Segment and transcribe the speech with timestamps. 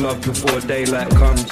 [0.00, 1.49] love before daylight comes.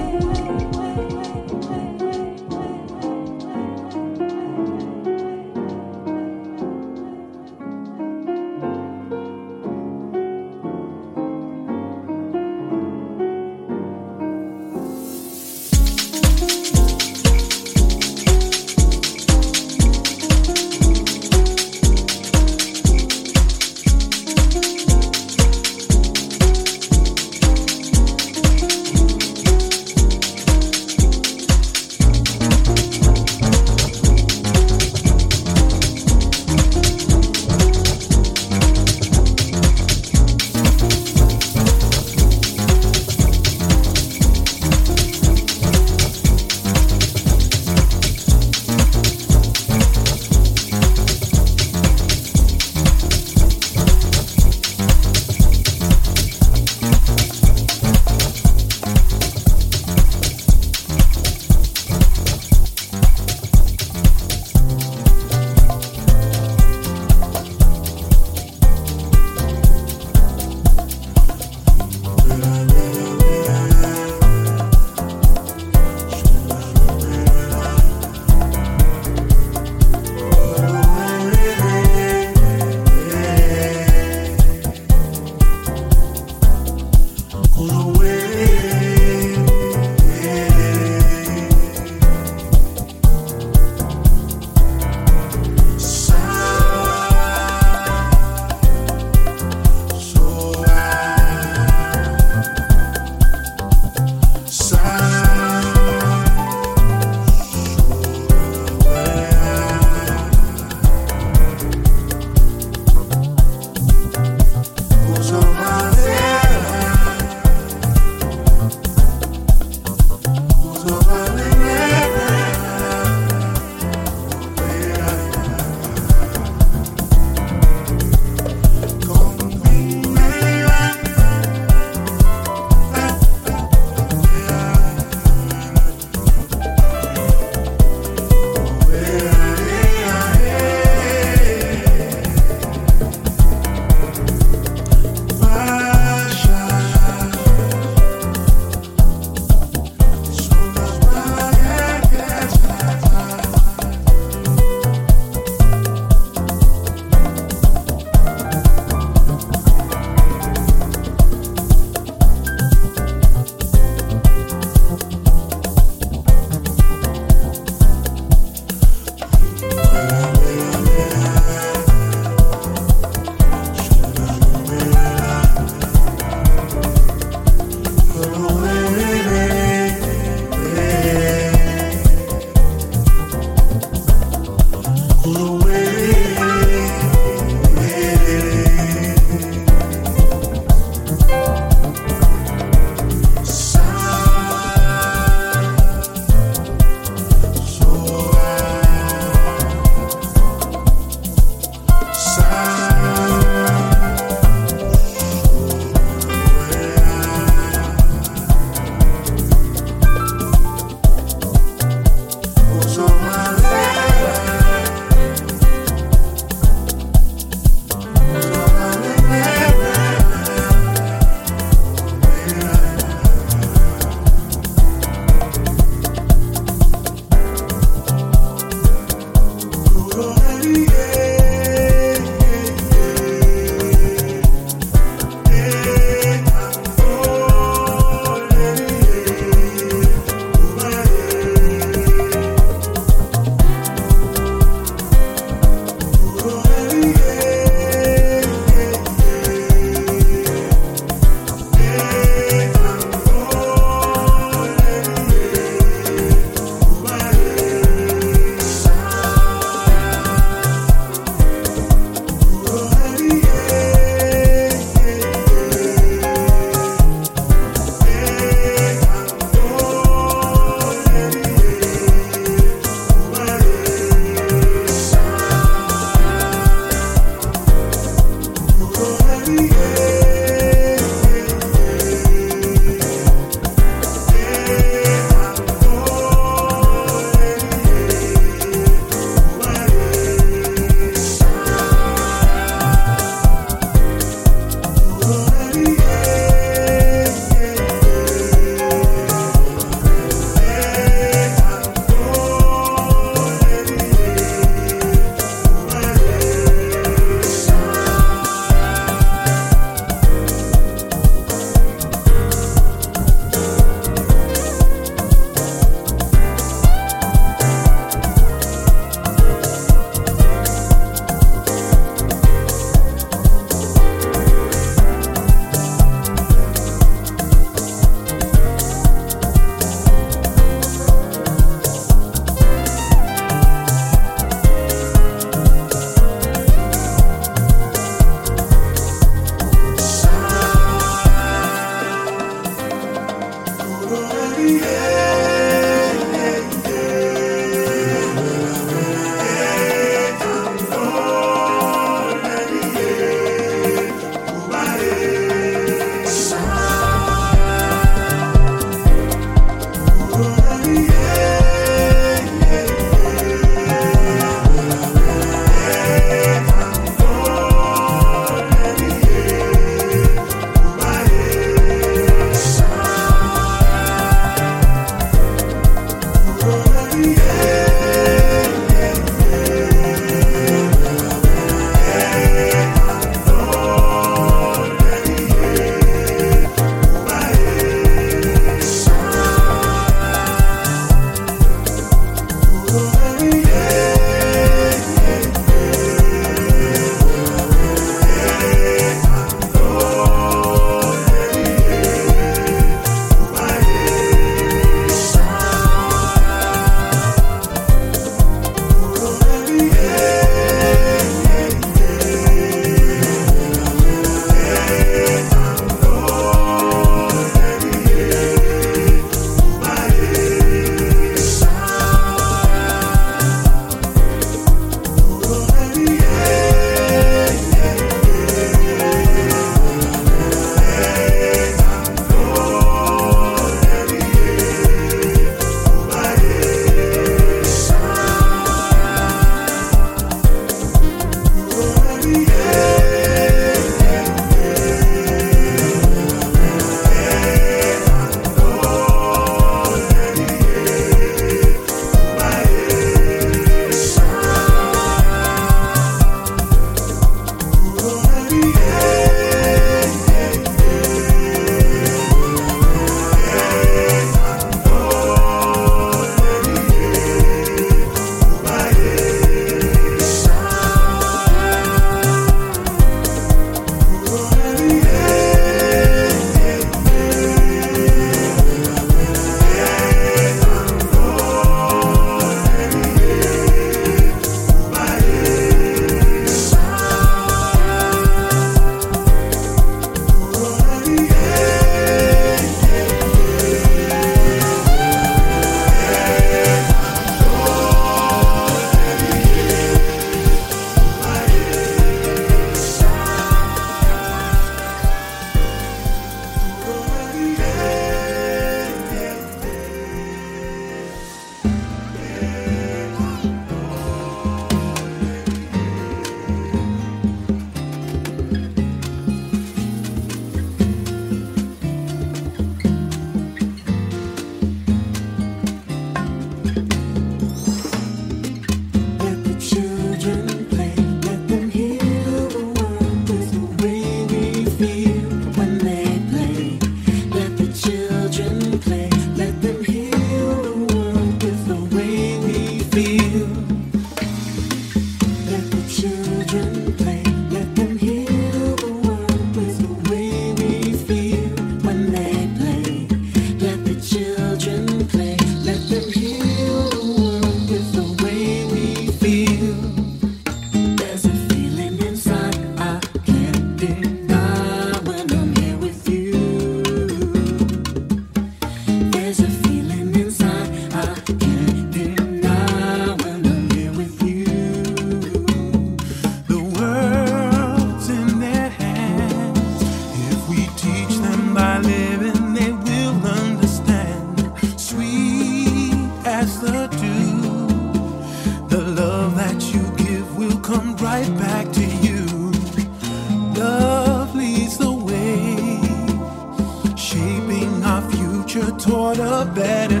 [599.74, 600.00] better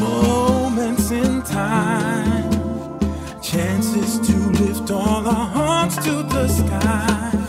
[0.00, 2.50] moments in time.
[3.40, 7.41] Chances to lift all our hearts to the sky.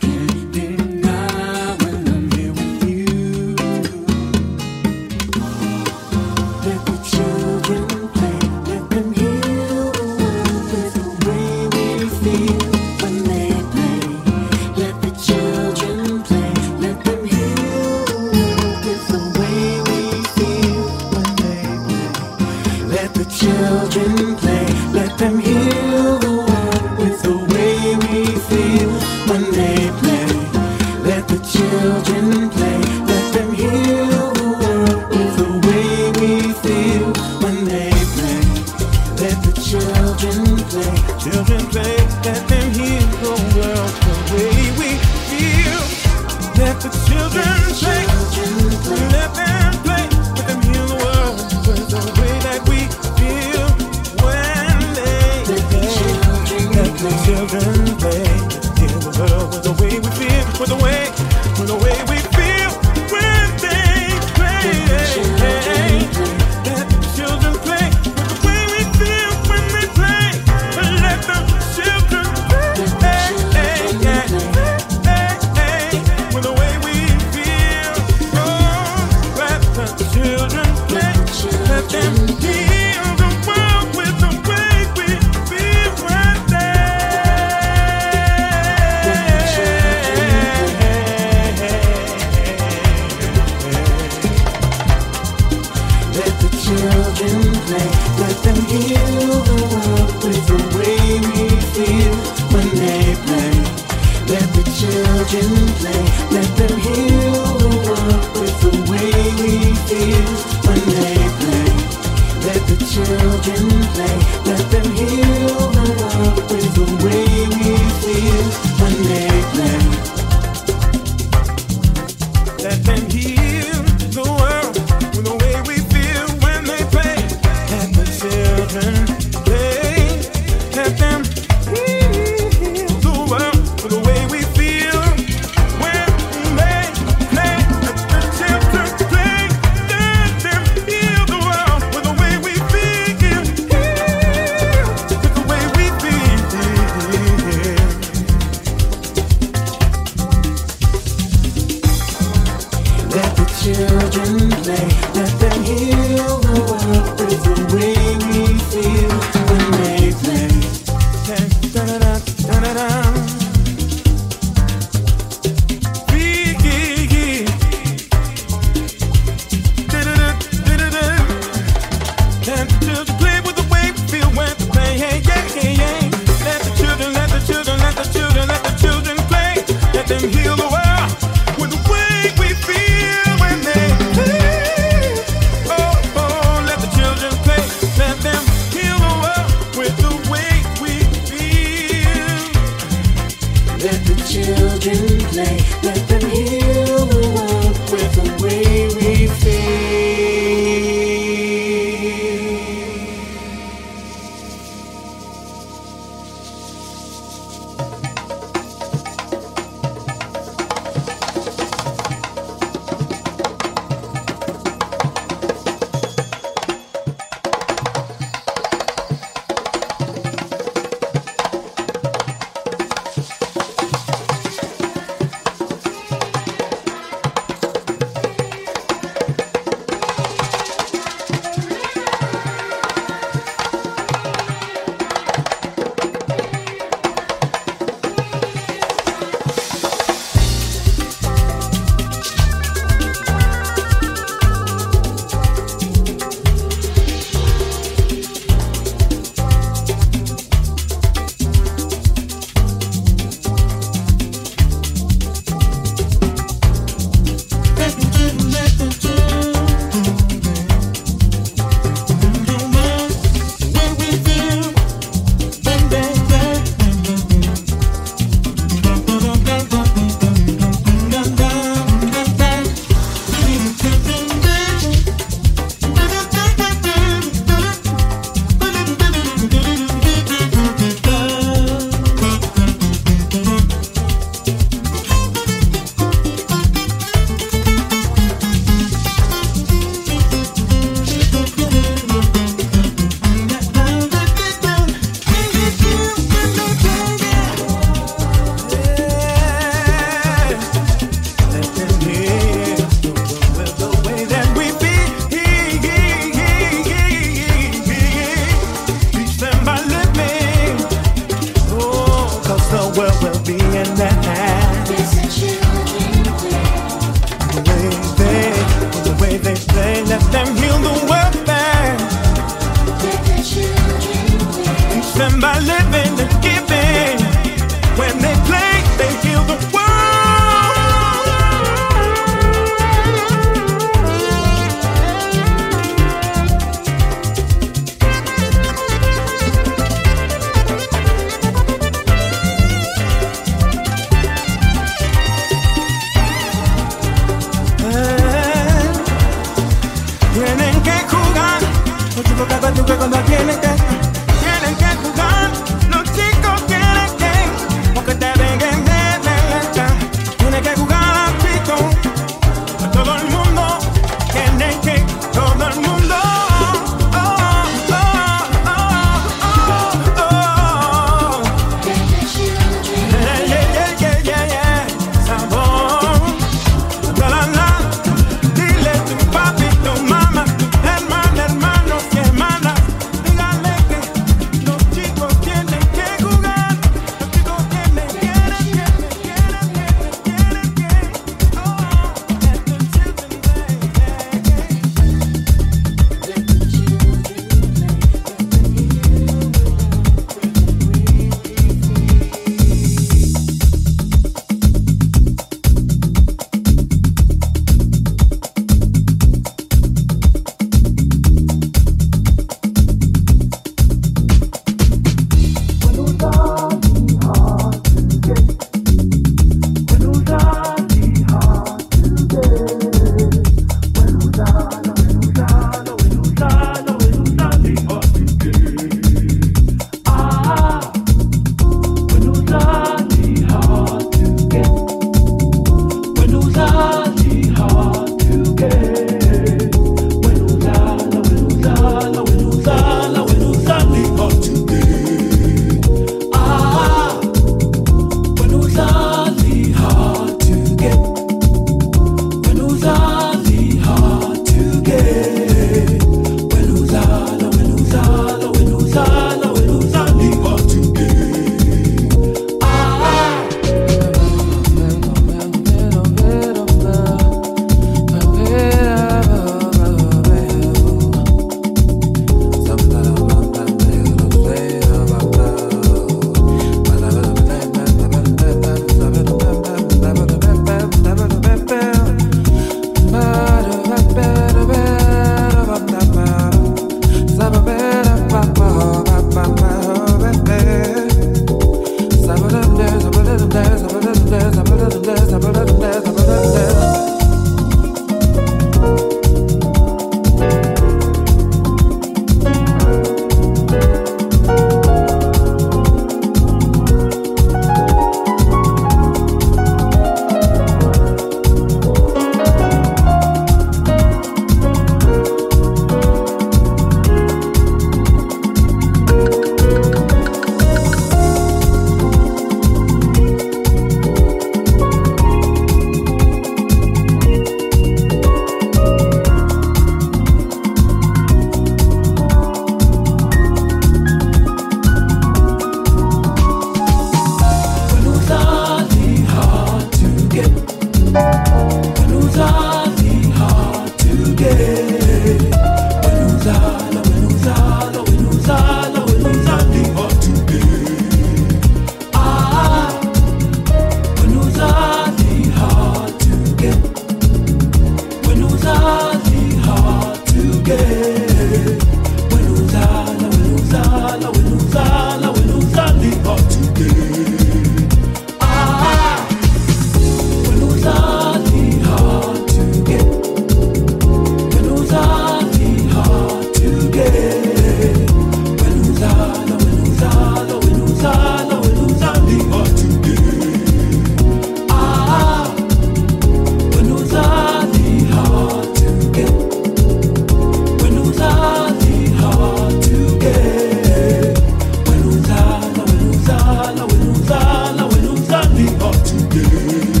[599.29, 600.00] You.